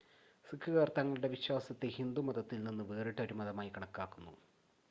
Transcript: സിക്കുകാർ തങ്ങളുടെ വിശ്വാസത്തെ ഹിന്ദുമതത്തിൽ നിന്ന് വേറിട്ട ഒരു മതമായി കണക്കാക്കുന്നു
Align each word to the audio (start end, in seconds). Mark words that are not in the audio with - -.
സിക്കുകാർ 0.45 0.91
തങ്ങളുടെ 0.97 1.27
വിശ്വാസത്തെ 1.27 1.87
ഹിന്ദുമതത്തിൽ 1.87 2.63
നിന്ന് 2.63 2.83
വേറിട്ട 2.83 3.19
ഒരു 3.21 3.33
മതമായി 3.33 3.69
കണക്കാക്കുന്നു 3.69 4.33